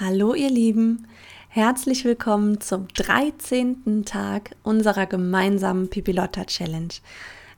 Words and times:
Hallo 0.00 0.32
ihr 0.32 0.48
Lieben, 0.48 1.06
herzlich 1.50 2.06
willkommen 2.06 2.58
zum 2.62 2.88
13. 2.88 4.06
Tag 4.06 4.56
unserer 4.62 5.04
gemeinsamen 5.04 5.90
Pipilotta 5.90 6.46
Challenge. 6.46 6.94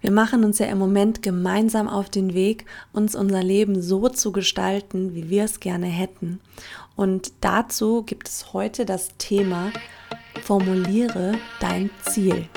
Wir 0.01 0.11
machen 0.11 0.43
uns 0.43 0.59
ja 0.59 0.67
im 0.67 0.79
Moment 0.79 1.23
gemeinsam 1.23 1.89
auf 1.89 2.11
den 2.11 2.35
Weg, 2.35 2.65
uns 2.93 3.15
unser 3.15 3.45
Leben 3.45 3.81
so 3.81 4.09
zu 4.09 4.33
gestalten, 4.33 5.15
wie 5.15 5.31
wir 5.31 5.45
es 5.45 5.61
gerne 5.61 5.87
hätten. 5.87 6.41
Und 6.97 7.33
dazu 7.43 8.03
gibt 8.03 8.29
es 8.29 8.53
heute 8.53 8.87
das 8.87 9.17
Thema 9.19 9.71
Formuliere 10.43 11.35
dein 11.61 11.91
Ziel. 12.11 12.49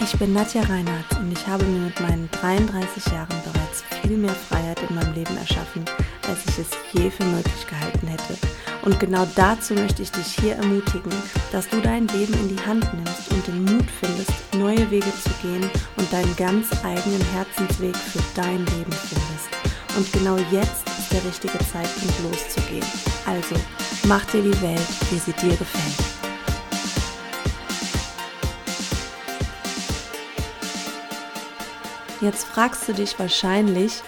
Ich 0.00 0.16
bin 0.18 0.32
Nadja 0.32 0.62
Reinhardt 0.62 1.18
und 1.18 1.32
ich 1.32 1.46
habe 1.46 1.64
mir 1.64 1.86
mit 1.86 2.00
meinen 2.00 2.30
33 2.30 3.12
Jahren 3.12 3.36
bereits 3.42 3.82
viel 4.00 4.16
mehr 4.16 4.34
Freiheit 4.34 4.78
in 4.88 4.94
meinem 4.94 5.12
Leben 5.12 5.36
erschaffen, 5.36 5.84
als 6.28 6.38
ich 6.46 6.58
es 6.60 6.68
je 6.92 7.10
für 7.10 7.24
möglich 7.24 7.66
gehalten 7.68 8.06
hätte. 8.06 8.38
Und 8.82 9.00
genau 9.00 9.26
dazu 9.34 9.74
möchte 9.74 10.02
ich 10.02 10.12
dich 10.12 10.38
hier 10.40 10.54
ermutigen, 10.54 11.12
dass 11.52 11.68
du 11.68 11.80
dein 11.80 12.06
Leben 12.08 12.32
in 12.34 12.56
die 12.56 12.64
Hand 12.64 12.86
nimmst 12.94 13.30
und 13.32 13.46
den 13.48 13.64
Mut 13.64 13.86
findest, 14.00 14.32
neue 14.54 14.90
Wege 14.90 15.12
zu 15.22 15.30
gehen 15.42 15.68
und 15.96 16.12
deinen 16.12 16.34
ganz 16.36 16.68
eigenen 16.84 17.22
Herzensweg 17.32 17.96
für 17.96 18.22
dein 18.34 18.58
Leben 18.58 18.92
findest. 18.92 19.48
Und 19.96 20.12
genau 20.12 20.36
jetzt 20.52 20.88
ist 20.98 21.12
der 21.12 21.24
richtige 21.24 21.58
Zeitpunkt 21.58 22.22
loszugehen. 22.22 22.86
Also, 23.26 23.56
mach 24.06 24.24
dir 24.26 24.42
die 24.42 24.62
Welt, 24.62 24.88
wie 25.10 25.18
sie 25.18 25.32
dir 25.32 25.56
gefällt. 25.56 26.07
Jetzt 32.20 32.46
fragst 32.46 32.88
du 32.88 32.94
dich 32.94 33.16
wahrscheinlich, 33.20 34.02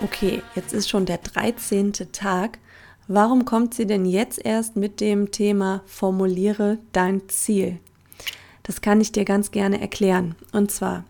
okay, 0.00 0.40
jetzt 0.54 0.72
ist 0.72 0.88
schon 0.88 1.04
der 1.04 1.18
13. 1.18 1.92
Tag, 2.12 2.60
warum 3.08 3.44
kommt 3.44 3.74
sie 3.74 3.88
denn 3.88 4.04
jetzt 4.04 4.44
erst 4.44 4.76
mit 4.76 5.00
dem 5.00 5.32
Thema 5.32 5.82
Formuliere 5.84 6.78
dein 6.92 7.28
Ziel? 7.28 7.80
Das 8.62 8.82
kann 8.82 9.00
ich 9.00 9.10
dir 9.10 9.24
ganz 9.24 9.50
gerne 9.50 9.80
erklären. 9.80 10.36
Und 10.52 10.70
zwar, 10.70 11.04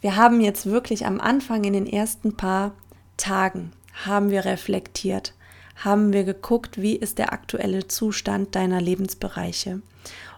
wir 0.00 0.16
haben 0.16 0.40
jetzt 0.40 0.64
wirklich 0.64 1.04
am 1.04 1.20
Anfang 1.20 1.64
in 1.64 1.74
den 1.74 1.86
ersten 1.86 2.34
paar 2.34 2.72
Tagen, 3.18 3.72
haben 4.06 4.30
wir 4.30 4.46
reflektiert, 4.46 5.34
haben 5.76 6.14
wir 6.14 6.24
geguckt, 6.24 6.80
wie 6.80 6.96
ist 6.96 7.18
der 7.18 7.34
aktuelle 7.34 7.88
Zustand 7.88 8.54
deiner 8.54 8.80
Lebensbereiche. 8.80 9.82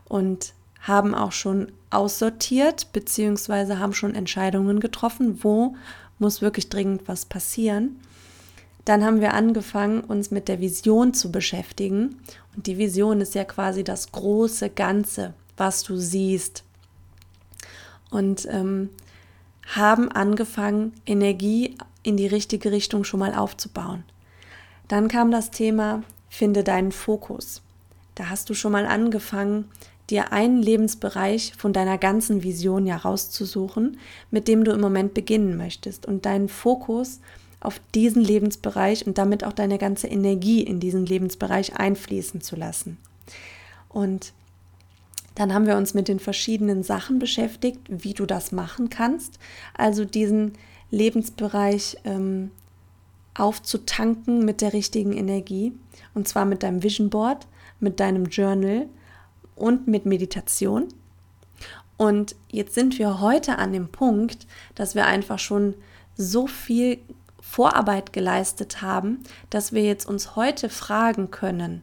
Und 0.08 0.54
haben 0.86 1.14
auch 1.14 1.32
schon 1.32 1.72
aussortiert, 1.90 2.92
beziehungsweise 2.92 3.78
haben 3.78 3.92
schon 3.92 4.14
Entscheidungen 4.14 4.80
getroffen, 4.80 5.42
wo 5.42 5.74
muss 6.18 6.42
wirklich 6.42 6.68
dringend 6.68 7.08
was 7.08 7.24
passieren. 7.26 8.00
Dann 8.84 9.04
haben 9.04 9.20
wir 9.20 9.34
angefangen, 9.34 10.00
uns 10.00 10.30
mit 10.30 10.46
der 10.46 10.60
Vision 10.60 11.12
zu 11.12 11.32
beschäftigen. 11.32 12.16
Und 12.54 12.68
die 12.68 12.78
Vision 12.78 13.20
ist 13.20 13.34
ja 13.34 13.44
quasi 13.44 13.82
das 13.82 14.12
große 14.12 14.70
Ganze, 14.70 15.34
was 15.56 15.82
du 15.82 15.96
siehst. 15.96 16.62
Und 18.10 18.46
ähm, 18.48 18.90
haben 19.74 20.12
angefangen, 20.12 20.92
Energie 21.04 21.76
in 22.04 22.16
die 22.16 22.28
richtige 22.28 22.70
Richtung 22.70 23.02
schon 23.02 23.18
mal 23.18 23.34
aufzubauen. 23.34 24.04
Dann 24.86 25.08
kam 25.08 25.32
das 25.32 25.50
Thema, 25.50 26.04
finde 26.28 26.62
deinen 26.62 26.92
Fokus. 26.92 27.62
Da 28.14 28.28
hast 28.30 28.48
du 28.48 28.54
schon 28.54 28.70
mal 28.70 28.86
angefangen, 28.86 29.68
dir 30.10 30.32
einen 30.32 30.62
Lebensbereich 30.62 31.52
von 31.56 31.72
deiner 31.72 31.98
ganzen 31.98 32.42
Vision 32.42 32.86
ja 32.86 32.96
rauszusuchen, 32.96 33.98
mit 34.30 34.48
dem 34.48 34.64
du 34.64 34.72
im 34.72 34.80
Moment 34.80 35.14
beginnen 35.14 35.56
möchtest 35.56 36.06
und 36.06 36.26
deinen 36.26 36.48
Fokus 36.48 37.20
auf 37.60 37.80
diesen 37.94 38.22
Lebensbereich 38.22 39.06
und 39.06 39.18
damit 39.18 39.42
auch 39.42 39.52
deine 39.52 39.78
ganze 39.78 40.06
Energie 40.06 40.62
in 40.62 40.78
diesen 40.78 41.06
Lebensbereich 41.06 41.76
einfließen 41.76 42.40
zu 42.40 42.54
lassen. 42.54 42.98
Und 43.88 44.32
dann 45.34 45.52
haben 45.52 45.66
wir 45.66 45.76
uns 45.76 45.92
mit 45.92 46.08
den 46.08 46.20
verschiedenen 46.20 46.82
Sachen 46.82 47.18
beschäftigt, 47.18 47.80
wie 47.88 48.14
du 48.14 48.24
das 48.24 48.52
machen 48.52 48.88
kannst. 48.88 49.38
Also 49.74 50.04
diesen 50.04 50.52
Lebensbereich 50.90 51.98
ähm, 52.04 52.50
aufzutanken 53.34 54.44
mit 54.44 54.60
der 54.60 54.72
richtigen 54.72 55.12
Energie. 55.12 55.72
Und 56.14 56.28
zwar 56.28 56.44
mit 56.44 56.62
deinem 56.62 56.82
Vision 56.82 57.10
Board, 57.10 57.46
mit 57.80 58.00
deinem 58.00 58.26
Journal 58.26 58.86
und 59.56 59.88
mit 59.88 60.06
Meditation. 60.06 60.88
Und 61.96 62.36
jetzt 62.48 62.74
sind 62.74 62.98
wir 62.98 63.20
heute 63.20 63.58
an 63.58 63.72
dem 63.72 63.88
Punkt, 63.88 64.46
dass 64.74 64.94
wir 64.94 65.06
einfach 65.06 65.38
schon 65.38 65.74
so 66.16 66.46
viel 66.46 66.98
Vorarbeit 67.40 68.12
geleistet 68.12 68.82
haben, 68.82 69.22
dass 69.50 69.72
wir 69.72 69.82
jetzt 69.82 70.06
uns 70.06 70.36
heute 70.36 70.68
fragen 70.68 71.30
können, 71.30 71.82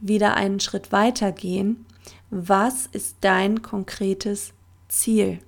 wieder 0.00 0.34
einen 0.34 0.60
Schritt 0.60 0.92
weiter 0.92 1.32
gehen, 1.32 1.84
was 2.30 2.86
ist 2.86 3.16
dein 3.20 3.62
konkretes 3.62 4.52
Ziel? 4.88 5.38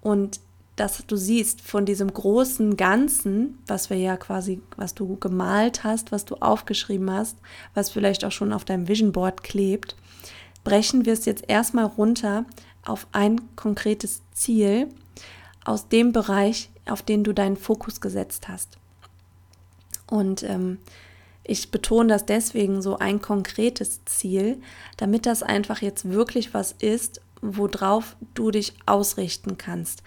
Und 0.00 0.40
dass 0.76 1.04
du 1.06 1.16
siehst 1.16 1.60
von 1.60 1.84
diesem 1.84 2.12
großen 2.12 2.76
Ganzen, 2.76 3.58
was 3.66 3.90
wir 3.90 3.98
ja 3.98 4.16
quasi, 4.16 4.62
was 4.76 4.94
du 4.94 5.16
gemalt 5.16 5.84
hast, 5.84 6.12
was 6.12 6.24
du 6.24 6.36
aufgeschrieben 6.36 7.10
hast, 7.10 7.36
was 7.74 7.90
vielleicht 7.90 8.24
auch 8.24 8.32
schon 8.32 8.52
auf 8.52 8.64
deinem 8.64 8.88
Vision 8.88 9.12
Board 9.12 9.42
klebt, 9.42 9.96
brechen 10.64 11.04
wir 11.04 11.12
es 11.12 11.24
jetzt 11.24 11.44
erstmal 11.48 11.84
runter 11.84 12.44
auf 12.84 13.06
ein 13.12 13.40
konkretes 13.56 14.22
Ziel 14.32 14.88
aus 15.64 15.88
dem 15.88 16.12
Bereich, 16.12 16.70
auf 16.86 17.02
den 17.02 17.24
du 17.24 17.32
deinen 17.32 17.56
Fokus 17.56 18.00
gesetzt 18.00 18.48
hast. 18.48 18.78
Und 20.08 20.42
ähm, 20.42 20.78
ich 21.44 21.70
betone 21.70 22.08
das 22.08 22.26
deswegen 22.26 22.82
so 22.82 22.98
ein 22.98 23.20
konkretes 23.20 24.04
Ziel, 24.04 24.60
damit 24.96 25.26
das 25.26 25.42
einfach 25.42 25.82
jetzt 25.82 26.08
wirklich 26.08 26.54
was 26.54 26.72
ist, 26.72 27.20
worauf 27.40 28.16
du 28.34 28.50
dich 28.50 28.74
ausrichten 28.86 29.58
kannst. 29.58 30.02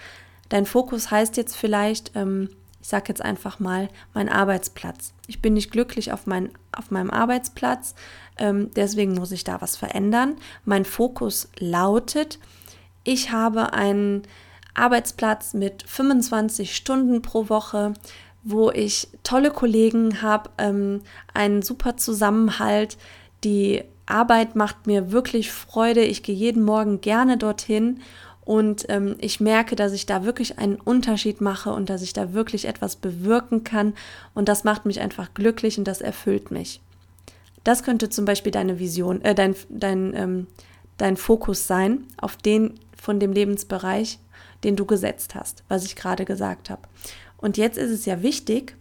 Dein 0.50 0.66
Fokus 0.66 1.12
heißt 1.12 1.38
jetzt 1.38 1.56
vielleicht, 1.56 2.12
ähm, 2.16 2.50
ich 2.86 2.90
sage 2.90 3.06
jetzt 3.08 3.24
einfach 3.24 3.60
mal, 3.60 3.90
mein 4.14 4.30
Arbeitsplatz. 4.30 5.16
Ich 5.26 5.42
bin 5.42 5.56
nicht 5.56 5.72
glücklich 5.72 6.12
auf, 6.12 6.28
mein, 6.28 6.52
auf 6.72 6.92
meinem 6.92 7.10
Arbeitsplatz, 7.10 7.96
ähm, 8.38 8.70
deswegen 8.76 9.16
muss 9.16 9.32
ich 9.32 9.44
da 9.44 9.60
was 9.60 9.76
verändern. 9.76 10.36
Mein 10.66 10.86
Fokus 10.86 11.50
lautet, 11.58 12.38
ich 13.04 13.32
habe 13.32 13.74
einen 13.74 14.22
Arbeitsplatz 14.76 15.56
mit 15.56 15.82
25 15.88 16.76
Stunden 16.76 17.24
pro 17.24 17.50
Woche, 17.50 17.96
wo 18.44 18.70
ich 18.70 19.08
tolle 19.24 19.50
Kollegen 19.50 20.22
habe, 20.22 20.52
ähm, 20.60 21.02
einen 21.34 21.64
super 21.64 21.98
Zusammenhalt. 21.98 23.00
Die 23.44 23.84
Arbeit 24.06 24.56
macht 24.56 24.86
mir 24.86 25.12
wirklich 25.12 25.52
Freude. 25.52 26.04
Ich 26.04 26.22
gehe 26.22 26.36
jeden 26.36 26.62
Morgen 26.62 27.02
gerne 27.02 27.38
dorthin 27.38 28.02
und 28.46 28.86
ähm, 28.90 29.16
ich 29.20 29.40
merke, 29.40 29.76
dass 29.76 29.92
ich 29.92 30.06
da 30.06 30.24
wirklich 30.24 30.60
einen 30.60 30.76
Unterschied 30.76 31.42
mache 31.42 31.74
und 31.74 31.90
dass 31.90 32.04
ich 32.04 32.14
da 32.14 32.34
wirklich 32.34 32.66
etwas 32.66 32.96
bewirken 32.96 33.64
kann. 33.64 33.96
Und 34.36 34.48
das 34.48 34.64
macht 34.64 34.86
mich 34.86 35.02
einfach 35.02 35.34
glücklich 35.34 35.80
und 35.80 35.86
das 35.86 36.00
erfüllt 36.00 36.52
mich. 36.52 36.80
Das 37.64 37.82
könnte 37.82 38.10
zum 38.10 38.26
Beispiel 38.26 38.52
deine 38.52 38.78
Vision, 38.78 39.22
äh, 39.24 39.34
dein, 39.34 39.56
dein, 39.70 40.14
ähm, 40.16 40.48
dein 40.98 41.18
Fokus 41.18 41.66
sein 41.66 42.06
auf 42.22 42.38
den 42.38 42.76
von 42.96 43.20
dem 43.20 43.34
Lebensbereich, 43.34 44.20
den 44.64 44.76
du 44.76 44.86
gesetzt 44.86 45.34
hast, 45.34 45.64
was 45.68 45.84
ich 45.84 45.96
gerade 45.96 46.24
gesagt 46.24 46.70
habe. 46.70 46.84
Und 47.38 47.58
jetzt 47.58 47.78
ist 47.78 47.92
es 47.92 48.06
ja 48.06 48.22
wichtig, 48.22 48.76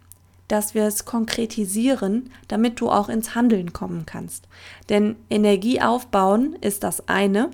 dass 0.48 0.74
wir 0.74 0.84
es 0.84 1.06
konkretisieren, 1.06 2.30
damit 2.48 2.80
du 2.80 2.90
auch 2.90 3.08
ins 3.08 3.34
Handeln 3.34 3.72
kommen 3.72 4.04
kannst. 4.04 4.46
Denn 4.90 5.16
Energie 5.30 5.80
aufbauen 5.80 6.54
ist 6.60 6.84
das 6.84 7.08
eine, 7.08 7.50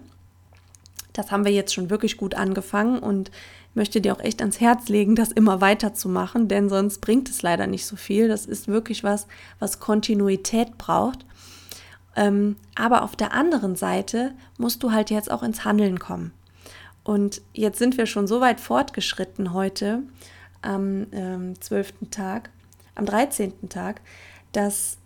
das 1.13 1.31
haben 1.31 1.45
wir 1.45 1.53
jetzt 1.53 1.75
schon 1.75 1.91
wirklich 1.91 2.17
gut 2.17 2.35
angefangen 2.35 2.99
und 2.99 3.31
möchte 3.75 4.01
dir 4.01 4.15
auch 4.15 4.21
echt 4.21 4.41
ans 4.41 4.61
Herz 4.61 4.89
legen, 4.89 5.15
das 5.15 5.31
immer 5.31 5.61
weiterzumachen, 5.61 6.49
denn 6.49 6.69
sonst 6.69 7.01
bringt 7.01 7.29
es 7.29 7.43
leider 7.43 7.67
nicht 7.67 7.87
so 7.87 7.97
viel. 7.97 8.29
Das 8.29 8.47
ist 8.47 8.69
wirklich 8.69 9.05
was, 9.05 9.27
was 9.59 9.81
Kontinuität 9.81 10.77
braucht. 10.79 11.25
Ähm, 12.17 12.57
aber 12.75 13.03
auf 13.03 13.15
der 13.15 13.33
anderen 13.33 13.77
Seite 13.77 14.33
musst 14.59 14.83
du 14.83 14.93
halt 14.93 15.11
jetzt 15.11 15.31
auch 15.31 15.43
ins 15.43 15.65
Handeln 15.65 15.99
kommen. 15.99 16.33
Und 17.05 17.43
jetzt 17.53 17.79
sind 17.79 17.97
wir 17.97 18.07
schon 18.07 18.27
so 18.27 18.41
weit 18.41 18.61
fortgeschritten 18.61 19.53
heute 19.53 20.03
am 20.63 21.07
ähm, 21.13 21.61
12. 21.61 21.95
Tag, 22.11 22.51
am 22.95 23.07
13. 23.07 23.69
Tag, 23.69 24.01
dass 24.53 24.99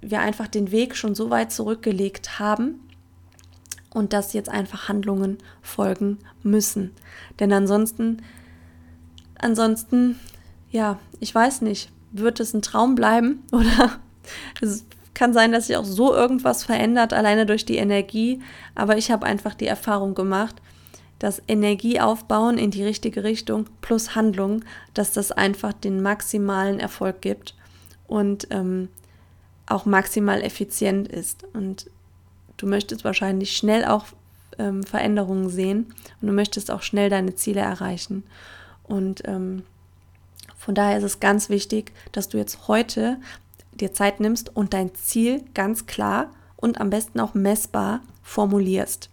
wir 0.00 0.20
einfach 0.20 0.48
den 0.48 0.70
Weg 0.70 0.96
schon 0.96 1.14
so 1.14 1.30
weit 1.30 1.52
zurückgelegt 1.52 2.38
haben, 2.38 2.80
und 3.94 4.12
dass 4.12 4.34
jetzt 4.34 4.50
einfach 4.50 4.88
Handlungen 4.88 5.38
folgen 5.62 6.18
müssen. 6.42 6.90
Denn 7.40 7.52
ansonsten, 7.52 8.22
ansonsten, 9.38 10.18
ja, 10.70 10.98
ich 11.20 11.34
weiß 11.34 11.62
nicht, 11.62 11.90
wird 12.12 12.40
es 12.40 12.52
ein 12.52 12.60
Traum 12.60 12.94
bleiben 12.94 13.42
oder 13.52 13.98
es 14.60 14.84
kann 15.14 15.32
sein, 15.32 15.52
dass 15.52 15.68
sich 15.68 15.76
auch 15.76 15.84
so 15.84 16.12
irgendwas 16.12 16.64
verändert, 16.64 17.12
alleine 17.12 17.46
durch 17.46 17.64
die 17.64 17.76
Energie. 17.76 18.42
Aber 18.74 18.98
ich 18.98 19.10
habe 19.10 19.24
einfach 19.24 19.54
die 19.54 19.66
Erfahrung 19.66 20.14
gemacht, 20.14 20.60
dass 21.20 21.40
Energie 21.46 22.00
aufbauen 22.00 22.58
in 22.58 22.72
die 22.72 22.82
richtige 22.82 23.22
Richtung 23.22 23.66
plus 23.80 24.16
Handlung, 24.16 24.64
dass 24.92 25.12
das 25.12 25.30
einfach 25.30 25.72
den 25.72 26.02
maximalen 26.02 26.80
Erfolg 26.80 27.22
gibt 27.22 27.54
und 28.08 28.48
ähm, 28.50 28.88
auch 29.66 29.86
maximal 29.86 30.42
effizient 30.42 31.06
ist. 31.06 31.44
Und 31.54 31.88
du 32.56 32.66
möchtest 32.66 33.04
wahrscheinlich 33.04 33.56
schnell 33.56 33.84
auch 33.84 34.06
ähm, 34.58 34.82
Veränderungen 34.82 35.48
sehen 35.48 35.94
und 36.20 36.28
du 36.28 36.32
möchtest 36.32 36.70
auch 36.70 36.82
schnell 36.82 37.10
deine 37.10 37.34
Ziele 37.34 37.60
erreichen. 37.60 38.24
Und 38.84 39.22
ähm, 39.26 39.62
von 40.58 40.74
daher 40.74 40.98
ist 40.98 41.04
es 41.04 41.20
ganz 41.20 41.48
wichtig, 41.48 41.92
dass 42.12 42.28
du 42.28 42.38
jetzt 42.38 42.68
heute 42.68 43.18
dir 43.72 43.92
Zeit 43.92 44.20
nimmst 44.20 44.54
und 44.56 44.72
dein 44.72 44.94
Ziel 44.94 45.44
ganz 45.54 45.86
klar 45.86 46.30
und 46.56 46.80
am 46.80 46.90
besten 46.90 47.20
auch 47.20 47.34
messbar 47.34 48.00
formulierst. 48.22 49.10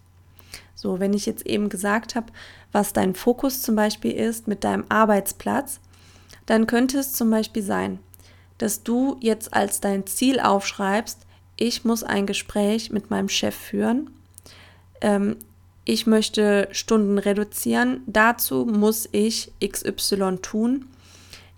So, 0.74 1.00
wenn 1.00 1.12
ich 1.12 1.26
jetzt 1.26 1.46
eben 1.46 1.68
gesagt 1.68 2.14
habe, 2.14 2.26
was 2.72 2.92
dein 2.92 3.14
Fokus 3.14 3.62
zum 3.62 3.76
Beispiel 3.76 4.12
ist 4.12 4.48
mit 4.48 4.64
deinem 4.64 4.84
Arbeitsplatz, 4.88 5.80
dann 6.46 6.66
könnte 6.66 6.98
es 6.98 7.12
zum 7.12 7.30
Beispiel 7.30 7.62
sein, 7.62 7.98
dass 8.58 8.82
du 8.82 9.16
jetzt 9.20 9.54
als 9.54 9.80
dein 9.80 10.06
Ziel 10.06 10.40
aufschreibst, 10.40 11.21
ich 11.56 11.84
muss 11.84 12.02
ein 12.02 12.26
Gespräch 12.26 12.90
mit 12.90 13.10
meinem 13.10 13.28
Chef 13.28 13.54
führen, 13.54 14.10
ähm, 15.00 15.36
ich 15.84 16.06
möchte 16.06 16.68
Stunden 16.70 17.18
reduzieren, 17.18 18.02
dazu 18.06 18.64
muss 18.66 19.08
ich 19.12 19.52
XY 19.64 20.38
tun, 20.40 20.86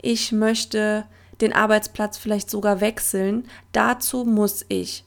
ich 0.01 0.33
möchte 0.33 1.05
den 1.41 1.53
Arbeitsplatz 1.53 2.17
vielleicht 2.17 2.49
sogar 2.49 2.81
wechseln, 2.81 3.47
dazu 3.73 4.25
muss 4.25 4.65
ich 4.69 5.05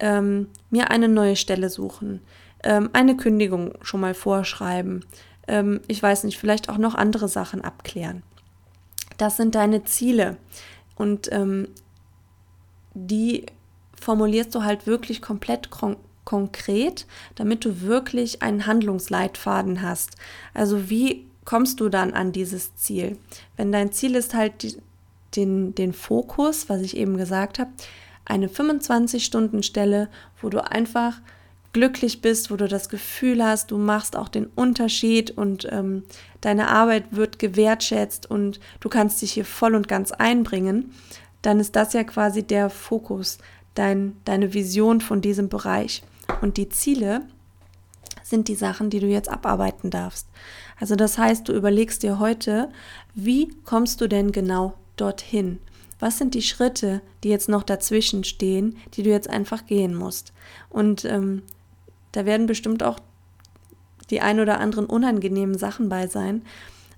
ähm, 0.00 0.48
mir 0.70 0.90
eine 0.90 1.08
neue 1.08 1.36
Stelle 1.36 1.70
suchen, 1.70 2.20
ähm, 2.64 2.90
eine 2.92 3.16
Kündigung 3.16 3.74
schon 3.82 4.00
mal 4.00 4.14
vorschreiben, 4.14 5.04
ähm, 5.46 5.80
ich 5.88 6.02
weiß 6.02 6.24
nicht, 6.24 6.38
vielleicht 6.38 6.68
auch 6.68 6.78
noch 6.78 6.94
andere 6.94 7.28
Sachen 7.28 7.62
abklären. 7.62 8.22
Das 9.18 9.36
sind 9.36 9.54
deine 9.54 9.84
Ziele. 9.84 10.36
Und 10.96 11.30
ähm, 11.32 11.68
die 12.94 13.46
formulierst 14.02 14.54
du 14.54 14.62
halt 14.62 14.86
wirklich 14.86 15.22
komplett 15.22 15.70
kon 15.70 15.96
konkret, 16.24 17.08
damit 17.34 17.64
du 17.64 17.80
wirklich 17.80 18.42
einen 18.42 18.66
Handlungsleitfaden 18.66 19.82
hast. 19.82 20.16
Also 20.54 20.88
wie 20.88 21.26
kommst 21.44 21.80
du 21.80 21.88
dann 21.88 22.14
an 22.14 22.30
dieses 22.30 22.76
Ziel? 22.76 23.18
Wenn 23.56 23.72
dein 23.72 23.90
Ziel 23.90 24.14
ist 24.14 24.32
halt 24.32 24.62
die, 24.62 24.76
den, 25.34 25.74
den 25.74 25.92
Fokus, 25.92 26.68
was 26.68 26.80
ich 26.80 26.96
eben 26.96 27.16
gesagt 27.16 27.58
habe, 27.58 27.70
eine 28.24 28.46
25-Stunden-Stelle, 28.46 30.08
wo 30.40 30.48
du 30.48 30.64
einfach 30.64 31.20
glücklich 31.72 32.20
bist, 32.20 32.50
wo 32.50 32.56
du 32.56 32.68
das 32.68 32.88
Gefühl 32.88 33.42
hast, 33.42 33.70
du 33.70 33.78
machst 33.78 34.16
auch 34.16 34.28
den 34.28 34.46
Unterschied 34.46 35.30
und 35.30 35.66
ähm, 35.70 36.04
deine 36.40 36.68
Arbeit 36.68 37.04
wird 37.10 37.38
gewertschätzt 37.38 38.30
und 38.30 38.60
du 38.80 38.88
kannst 38.88 39.22
dich 39.22 39.32
hier 39.32 39.44
voll 39.44 39.74
und 39.74 39.88
ganz 39.88 40.12
einbringen, 40.12 40.92
dann 41.40 41.60
ist 41.60 41.74
das 41.74 41.94
ja 41.94 42.04
quasi 42.04 42.42
der 42.42 42.70
Fokus, 42.70 43.38
dein, 43.74 44.16
deine 44.24 44.54
Vision 44.54 45.00
von 45.00 45.20
diesem 45.20 45.48
Bereich. 45.48 46.02
Und 46.40 46.56
die 46.56 46.68
Ziele 46.68 47.22
sind 48.22 48.48
die 48.48 48.54
Sachen, 48.54 48.90
die 48.90 49.00
du 49.00 49.06
jetzt 49.06 49.30
abarbeiten 49.30 49.90
darfst. 49.90 50.26
Also 50.78 50.96
das 50.96 51.18
heißt, 51.18 51.48
du 51.48 51.52
überlegst 51.52 52.02
dir 52.02 52.18
heute, 52.18 52.70
wie 53.14 53.48
kommst 53.64 54.00
du 54.00 54.08
denn 54.08 54.32
genau 54.32 54.74
dorthin? 54.96 55.58
Was 56.00 56.18
sind 56.18 56.34
die 56.34 56.42
Schritte, 56.42 57.00
die 57.22 57.28
jetzt 57.28 57.48
noch 57.48 57.62
dazwischen 57.62 58.24
stehen, 58.24 58.76
die 58.94 59.02
du 59.02 59.10
jetzt 59.10 59.30
einfach 59.30 59.66
gehen 59.66 59.94
musst? 59.94 60.32
Und 60.68 61.04
ähm, 61.04 61.42
da 62.10 62.26
werden 62.26 62.46
bestimmt 62.46 62.82
auch 62.82 62.98
die 64.10 64.20
ein 64.20 64.40
oder 64.40 64.58
anderen 64.58 64.86
unangenehmen 64.86 65.56
Sachen 65.56 65.88
bei 65.88 66.06
sein. 66.06 66.42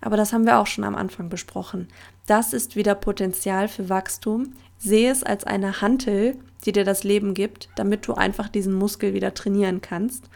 Aber 0.05 0.19
das 0.19 0.35
haben 0.35 0.45
wir 0.45 0.59
auch 0.59 0.67
schon 0.67 0.85
am 0.85 0.97
Anfang 0.97 1.31
besprochen. 1.31 1.89
Das 2.27 2.53
ist 2.53 2.77
wieder 2.77 2.95
Potenzial 2.95 3.69
für 3.69 3.89
Wachstum. 3.89 4.53
Sehe 4.77 5.11
es 5.11 5.23
als 5.23 5.45
eine 5.45 5.81
Hantel, 5.81 6.37
die 6.67 6.73
dir 6.73 6.85
das 6.85 7.05
Leben 7.05 7.33
gibt, 7.33 7.71
damit 7.75 8.07
du 8.07 8.13
einfach 8.13 8.51
diesen 8.51 8.75
Muskel 8.75 9.15
wieder 9.15 9.33
trainieren 9.33 9.81
kannst. 9.81 10.29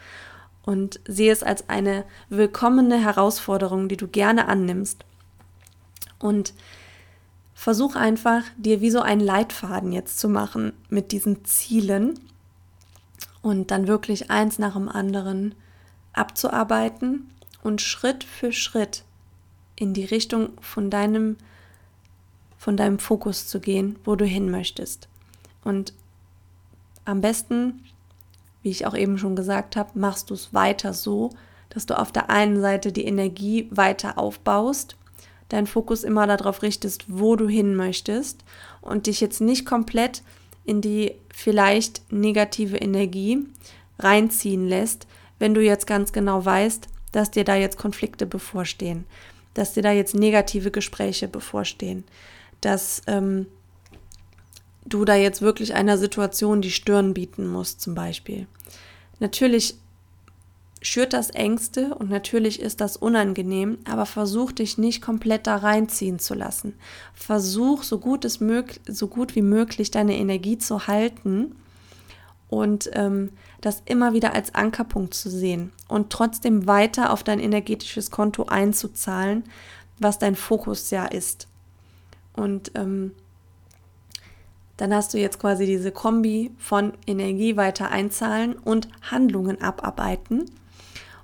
Und 0.63 0.99
sehe 1.07 1.31
es 1.31 1.43
als 1.43 1.69
eine 1.69 2.03
willkommene 2.29 2.97
Herausforderung, 2.97 3.89
die 3.89 3.97
du 3.97 4.07
gerne 4.07 4.47
annimmst. 4.47 5.05
Und 6.17 6.55
versuch 7.53 7.95
einfach, 7.95 8.41
dir 8.57 8.81
wie 8.81 8.89
so 8.89 9.01
einen 9.01 9.21
Leitfaden 9.21 9.91
jetzt 9.91 10.17
zu 10.17 10.29
machen 10.29 10.73
mit 10.89 11.11
diesen 11.11 11.45
Zielen 11.45 12.19
und 13.43 13.69
dann 13.69 13.87
wirklich 13.87 14.31
eins 14.31 14.57
nach 14.57 14.73
dem 14.73 14.89
anderen 14.89 15.53
abzuarbeiten 16.13 17.29
und 17.61 17.83
Schritt 17.83 18.23
für 18.23 18.51
Schritt 18.51 19.03
in 19.79 19.93
die 19.93 20.05
Richtung 20.05 20.49
von 20.61 20.89
deinem 20.89 21.37
von 22.57 22.75
deinem 22.75 22.99
Fokus 22.99 23.47
zu 23.47 23.61
gehen, 23.61 23.95
wo 24.03 24.17
du 24.17 24.25
hin 24.25 24.51
möchtest. 24.51 25.07
Und 25.63 25.93
am 27.05 27.21
besten, 27.21 27.85
wie 28.61 28.69
ich 28.69 28.85
auch 28.85 28.95
eben 28.95 29.17
schon 29.17 29.37
gesagt 29.37 29.77
habe, 29.77 29.97
machst 29.97 30.29
du 30.29 30.33
es 30.33 30.53
weiter 30.53 30.93
so, 30.93 31.29
dass 31.69 31.85
du 31.85 31.97
auf 31.97 32.11
der 32.11 32.29
einen 32.29 32.59
Seite 32.59 32.91
die 32.91 33.05
Energie 33.05 33.69
weiter 33.71 34.17
aufbaust, 34.17 34.97
deinen 35.47 35.67
Fokus 35.67 36.03
immer 36.03 36.27
darauf 36.27 36.61
richtest, 36.61 37.05
wo 37.07 37.37
du 37.37 37.47
hin 37.47 37.75
möchtest 37.75 38.43
und 38.81 39.07
dich 39.07 39.21
jetzt 39.21 39.39
nicht 39.39 39.65
komplett 39.65 40.21
in 40.65 40.81
die 40.81 41.13
vielleicht 41.33 42.11
negative 42.11 42.75
Energie 42.75 43.39
reinziehen 43.99 44.67
lässt, 44.67 45.07
wenn 45.39 45.53
du 45.53 45.61
jetzt 45.61 45.87
ganz 45.87 46.11
genau 46.11 46.43
weißt, 46.43 46.89
dass 47.13 47.31
dir 47.31 47.45
da 47.45 47.55
jetzt 47.55 47.77
Konflikte 47.77 48.25
bevorstehen, 48.25 49.05
dass 49.59 49.73
dir 49.73 49.83
da 49.83 49.91
jetzt 49.91 50.15
negative 50.15 50.71
Gespräche 50.71 51.27
bevorstehen, 51.27 52.05
dass 52.61 53.01
ähm, 53.07 53.45
du 54.85 55.03
da 55.03 55.15
jetzt 55.15 55.41
wirklich 55.41 55.73
einer 55.73 55.97
Situation 55.97 56.61
die 56.61 56.71
Stirn 56.71 57.13
bieten 57.13 57.45
musst, 57.45 57.81
zum 57.81 57.93
Beispiel. 57.93 58.47
Natürlich 59.19 59.75
schürt 60.81 61.11
das 61.11 61.29
Ängste 61.29 61.93
und 61.95 62.09
natürlich 62.09 62.61
ist 62.61 62.79
das 62.79 62.95
unangenehm, 62.95 63.79
aber 63.83 64.05
versuch 64.05 64.53
dich 64.53 64.77
nicht 64.77 65.01
komplett 65.01 65.45
da 65.45 65.57
reinziehen 65.57 66.19
zu 66.19 66.35
lassen. 66.35 66.75
Versuch 67.13 67.83
so 67.83 67.99
gut, 67.99 68.23
es 68.23 68.39
mög 68.39 68.79
so 68.87 69.07
gut 69.07 69.35
wie 69.35 69.41
möglich 69.41 69.91
deine 69.91 70.17
Energie 70.17 70.57
zu 70.57 70.87
halten 70.87 71.53
und 72.49 72.89
ähm, 72.93 73.31
das 73.61 73.83
immer 73.85 74.13
wieder 74.13 74.33
als 74.33 74.55
Ankerpunkt 74.55 75.13
zu 75.13 75.29
sehen 75.29 75.71
und 75.87 76.09
trotzdem 76.09 76.67
weiter 76.67 77.13
auf 77.13 77.23
dein 77.23 77.39
energetisches 77.39 78.11
Konto 78.11 78.45
einzuzahlen, 78.45 79.43
was 79.99 80.17
dein 80.17 80.35
Fokus 80.35 80.89
ja 80.89 81.05
ist. 81.05 81.47
Und 82.33 82.71
ähm, 82.75 83.11
dann 84.77 84.93
hast 84.93 85.13
du 85.13 85.17
jetzt 85.17 85.39
quasi 85.39 85.65
diese 85.65 85.91
Kombi 85.91 86.51
von 86.57 86.93
Energie 87.05 87.57
weiter 87.57 87.91
einzahlen 87.91 88.53
und 88.53 88.87
Handlungen 89.11 89.61
abarbeiten. 89.61 90.45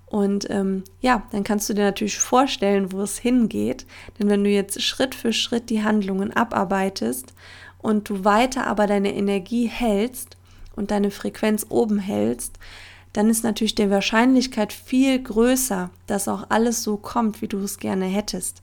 Und 0.07 0.49
ähm, 0.49 0.83
ja, 0.99 1.23
dann 1.31 1.43
kannst 1.43 1.69
du 1.69 1.73
dir 1.73 1.85
natürlich 1.85 2.19
vorstellen, 2.19 2.91
wo 2.91 3.01
es 3.01 3.17
hingeht. 3.17 3.85
Denn 4.19 4.29
wenn 4.29 4.43
du 4.43 4.49
jetzt 4.49 4.81
Schritt 4.81 5.15
für 5.15 5.33
Schritt 5.33 5.69
die 5.69 5.83
Handlungen 5.83 6.33
abarbeitest 6.33 7.33
und 7.79 8.09
du 8.09 8.25
weiter 8.25 8.67
aber 8.67 8.87
deine 8.87 9.15
Energie 9.15 9.67
hältst 9.67 10.35
und 10.75 10.91
deine 10.91 11.11
Frequenz 11.11 11.65
oben 11.69 11.99
hältst, 11.99 12.59
dann 13.13 13.29
ist 13.29 13.43
natürlich 13.43 13.75
die 13.75 13.89
Wahrscheinlichkeit 13.89 14.73
viel 14.73 15.21
größer, 15.21 15.89
dass 16.05 16.27
auch 16.27 16.47
alles 16.49 16.83
so 16.83 16.97
kommt, 16.97 17.41
wie 17.41 17.47
du 17.47 17.59
es 17.59 17.77
gerne 17.77 18.05
hättest. 18.05 18.61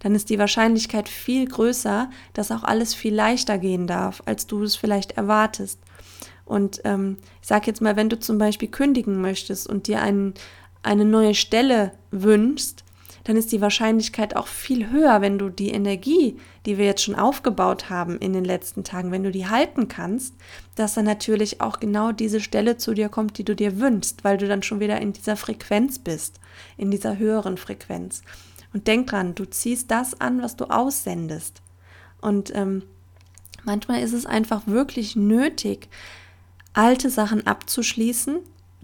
Dann 0.00 0.14
ist 0.14 0.28
die 0.30 0.38
Wahrscheinlichkeit 0.38 1.08
viel 1.08 1.46
größer, 1.46 2.10
dass 2.34 2.50
auch 2.50 2.62
alles 2.62 2.94
viel 2.94 3.14
leichter 3.14 3.58
gehen 3.58 3.86
darf, 3.86 4.22
als 4.26 4.46
du 4.46 4.62
es 4.62 4.76
vielleicht 4.76 5.12
erwartest. 5.12 5.78
Und 6.44 6.80
ähm, 6.84 7.16
ich 7.40 7.48
sage 7.48 7.66
jetzt 7.68 7.80
mal, 7.80 7.96
wenn 7.96 8.08
du 8.08 8.18
zum 8.18 8.36
Beispiel 8.36 8.68
kündigen 8.68 9.20
möchtest 9.20 9.66
und 9.66 9.86
dir 9.86 10.02
einen, 10.02 10.34
eine 10.82 11.04
neue 11.04 11.34
Stelle 11.34 11.92
wünschst, 12.10 12.84
dann 13.24 13.36
ist 13.36 13.52
die 13.52 13.60
Wahrscheinlichkeit 13.60 14.36
auch 14.36 14.46
viel 14.46 14.90
höher, 14.90 15.20
wenn 15.20 15.38
du 15.38 15.48
die 15.48 15.70
Energie, 15.70 16.38
die 16.66 16.78
wir 16.78 16.86
jetzt 16.86 17.02
schon 17.02 17.14
aufgebaut 17.14 17.90
haben 17.90 18.18
in 18.18 18.32
den 18.32 18.44
letzten 18.44 18.84
Tagen, 18.84 19.12
wenn 19.12 19.24
du 19.24 19.30
die 19.30 19.48
halten 19.48 19.88
kannst, 19.88 20.34
dass 20.74 20.94
dann 20.94 21.04
natürlich 21.04 21.60
auch 21.60 21.80
genau 21.80 22.12
diese 22.12 22.40
Stelle 22.40 22.76
zu 22.76 22.94
dir 22.94 23.08
kommt, 23.08 23.38
die 23.38 23.44
du 23.44 23.54
dir 23.54 23.78
wünschst, 23.78 24.24
weil 24.24 24.38
du 24.38 24.48
dann 24.48 24.62
schon 24.62 24.80
wieder 24.80 25.00
in 25.00 25.12
dieser 25.12 25.36
Frequenz 25.36 25.98
bist, 25.98 26.40
in 26.76 26.90
dieser 26.90 27.18
höheren 27.18 27.56
Frequenz. 27.56 28.22
Und 28.72 28.86
denk 28.86 29.08
dran, 29.08 29.34
du 29.34 29.44
ziehst 29.44 29.90
das 29.90 30.20
an, 30.20 30.42
was 30.42 30.56
du 30.56 30.66
aussendest. 30.66 31.60
Und 32.20 32.54
ähm, 32.54 32.84
manchmal 33.64 34.02
ist 34.02 34.12
es 34.12 34.26
einfach 34.26 34.66
wirklich 34.66 35.16
nötig, 35.16 35.88
alte 36.72 37.10
Sachen 37.10 37.46
abzuschließen, 37.46 38.38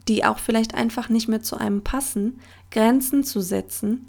die 0.08 0.24
auch 0.24 0.38
vielleicht 0.38 0.74
einfach 0.74 1.08
nicht 1.08 1.28
mehr 1.28 1.42
zu 1.42 1.56
einem 1.56 1.82
passen, 1.82 2.40
Grenzen 2.70 3.24
zu 3.24 3.40
setzen 3.40 4.06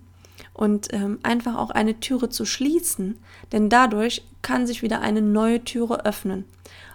und 0.58 0.92
ähm, 0.92 1.20
einfach 1.24 1.56
auch 1.56 1.70
eine 1.70 2.00
Türe 2.00 2.30
zu 2.30 2.44
schließen, 2.44 3.18
denn 3.52 3.70
dadurch 3.70 4.24
kann 4.42 4.68
sich 4.68 4.82
wieder 4.82 5.00
eine 5.02 5.22
neue 5.22 5.64
Türe 5.64 6.04
öffnen. 6.06 6.46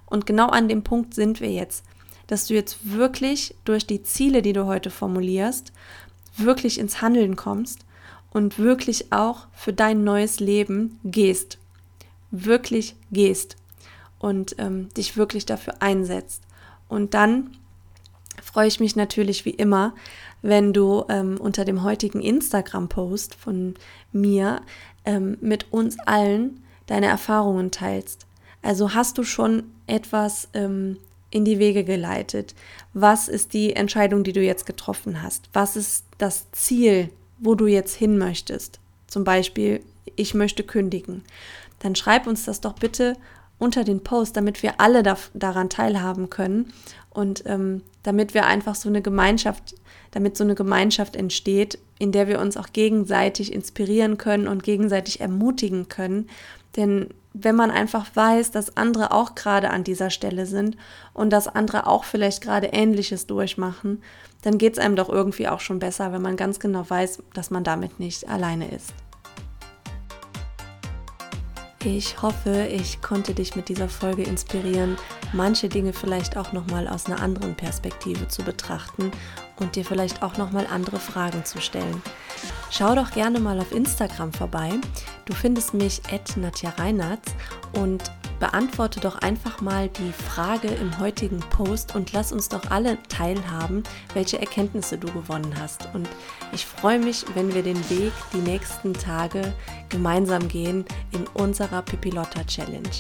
Und 0.04 0.26
genau 0.26 0.48
an 0.48 0.68
dem 0.68 0.82
Punkt 0.82 1.14
sind 1.14 1.40
wir 1.40 1.50
jetzt, 1.50 1.84
dass 2.26 2.48
du 2.48 2.54
jetzt 2.54 2.78
wirklich 2.82 3.54
durch 3.64 3.86
die 3.86 4.02
Ziele, 4.02 4.42
die 4.42 4.52
du 4.52 4.66
heute 4.66 4.90
formulierst, 4.90 5.72
wirklich 6.36 6.78
ins 6.78 7.00
Handeln 7.00 7.36
kommst 7.36 7.86
und 8.30 8.58
wirklich 8.58 9.12
auch 9.12 9.46
für 9.52 9.72
dein 9.72 10.02
neues 10.04 10.40
Leben 10.40 10.98
gehst. 11.04 11.58
Wirklich 12.30 12.96
gehst 13.12 13.56
und 14.18 14.56
ähm, 14.58 14.88
dich 14.96 15.16
wirklich 15.16 15.46
dafür 15.46 15.74
einsetzt. 15.80 16.42
Und 16.88 17.14
dann 17.14 17.56
freue 18.42 18.68
ich 18.68 18.80
mich 18.80 18.96
natürlich 18.96 19.44
wie 19.44 19.50
immer, 19.50 19.94
wenn 20.42 20.72
du 20.72 21.04
ähm, 21.08 21.38
unter 21.40 21.64
dem 21.64 21.82
heutigen 21.82 22.20
Instagram-Post 22.20 23.34
von 23.34 23.74
mir 24.12 24.60
ähm, 25.04 25.38
mit 25.40 25.72
uns 25.72 25.98
allen 26.00 26.62
deine 26.86 27.06
Erfahrungen 27.06 27.70
teilst. 27.70 28.26
Also 28.60 28.94
hast 28.94 29.18
du 29.18 29.24
schon 29.24 29.64
etwas 29.86 30.48
ähm, 30.54 30.98
in 31.30 31.44
die 31.44 31.58
Wege 31.58 31.84
geleitet? 31.84 32.54
Was 32.92 33.28
ist 33.28 33.54
die 33.54 33.74
Entscheidung, 33.74 34.24
die 34.24 34.32
du 34.32 34.42
jetzt 34.42 34.66
getroffen 34.66 35.22
hast? 35.22 35.48
Was 35.52 35.76
ist 35.76 36.04
das 36.18 36.50
Ziel, 36.52 37.10
wo 37.38 37.54
du 37.54 37.66
jetzt 37.66 37.94
hin 37.94 38.18
möchtest? 38.18 38.78
Zum 39.06 39.24
Beispiel, 39.24 39.80
ich 40.16 40.34
möchte 40.34 40.62
kündigen. 40.62 41.22
Dann 41.80 41.96
schreib 41.96 42.26
uns 42.26 42.44
das 42.44 42.60
doch 42.60 42.74
bitte 42.74 43.16
unter 43.62 43.84
den 43.84 44.02
Post, 44.02 44.36
damit 44.36 44.62
wir 44.62 44.80
alle 44.80 45.02
da, 45.02 45.16
daran 45.34 45.70
teilhaben 45.70 46.30
können 46.30 46.72
und 47.10 47.44
ähm, 47.46 47.82
damit 48.02 48.34
wir 48.34 48.46
einfach 48.46 48.74
so 48.74 48.88
eine 48.88 49.02
Gemeinschaft, 49.02 49.76
damit 50.10 50.36
so 50.36 50.42
eine 50.42 50.56
Gemeinschaft 50.56 51.14
entsteht, 51.14 51.78
in 51.98 52.10
der 52.10 52.26
wir 52.26 52.40
uns 52.40 52.56
auch 52.56 52.72
gegenseitig 52.72 53.52
inspirieren 53.52 54.18
können 54.18 54.48
und 54.48 54.64
gegenseitig 54.64 55.20
ermutigen 55.20 55.88
können. 55.88 56.28
Denn 56.76 57.08
wenn 57.34 57.54
man 57.54 57.70
einfach 57.70 58.06
weiß, 58.14 58.50
dass 58.50 58.76
andere 58.76 59.12
auch 59.12 59.36
gerade 59.36 59.70
an 59.70 59.84
dieser 59.84 60.10
Stelle 60.10 60.46
sind 60.46 60.76
und 61.14 61.30
dass 61.30 61.46
andere 61.46 61.86
auch 61.86 62.04
vielleicht 62.04 62.42
gerade 62.42 62.68
Ähnliches 62.68 63.26
durchmachen, 63.26 64.02
dann 64.42 64.58
geht 64.58 64.74
es 64.74 64.78
einem 64.80 64.96
doch 64.96 65.08
irgendwie 65.08 65.46
auch 65.46 65.60
schon 65.60 65.78
besser, 65.78 66.12
wenn 66.12 66.22
man 66.22 66.36
ganz 66.36 66.58
genau 66.58 66.84
weiß, 66.88 67.22
dass 67.32 67.50
man 67.50 67.62
damit 67.62 68.00
nicht 68.00 68.28
alleine 68.28 68.68
ist. 68.70 68.92
Ich 71.84 72.22
hoffe, 72.22 72.68
ich 72.70 73.02
konnte 73.02 73.34
dich 73.34 73.56
mit 73.56 73.68
dieser 73.68 73.88
Folge 73.88 74.22
inspirieren, 74.22 74.96
manche 75.32 75.68
Dinge 75.68 75.92
vielleicht 75.92 76.36
auch 76.36 76.52
nochmal 76.52 76.86
aus 76.86 77.06
einer 77.06 77.20
anderen 77.20 77.56
Perspektive 77.56 78.28
zu 78.28 78.42
betrachten 78.42 79.10
und 79.58 79.74
dir 79.74 79.84
vielleicht 79.84 80.22
auch 80.22 80.36
nochmal 80.36 80.68
andere 80.70 81.00
Fragen 81.00 81.44
zu 81.44 81.60
stellen. 81.60 82.00
Schau 82.70 82.94
doch 82.94 83.10
gerne 83.10 83.40
mal 83.40 83.58
auf 83.58 83.72
Instagram 83.72 84.32
vorbei. 84.32 84.70
Du 85.24 85.34
findest 85.34 85.74
mich 85.74 86.00
at 86.12 86.36
Nadja 86.36 86.70
Reinartz 86.70 87.34
und 87.72 88.12
beantworte 88.42 88.98
doch 88.98 89.18
einfach 89.18 89.60
mal 89.60 89.88
die 89.88 90.10
Frage 90.10 90.66
im 90.66 90.98
heutigen 90.98 91.38
Post 91.38 91.94
und 91.94 92.12
lass 92.12 92.32
uns 92.32 92.48
doch 92.48 92.72
alle 92.72 92.98
teilhaben, 93.04 93.84
welche 94.14 94.40
Erkenntnisse 94.40 94.98
du 94.98 95.06
gewonnen 95.12 95.54
hast. 95.60 95.88
Und 95.94 96.08
ich 96.52 96.66
freue 96.66 96.98
mich, 96.98 97.24
wenn 97.34 97.54
wir 97.54 97.62
den 97.62 97.78
Weg 97.88 98.12
die 98.32 98.38
nächsten 98.38 98.94
Tage 98.94 99.54
gemeinsam 99.90 100.48
gehen 100.48 100.84
in 101.12 101.24
unserer 101.34 101.82
Pipilotta 101.82 102.42
Challenge. 102.42 102.90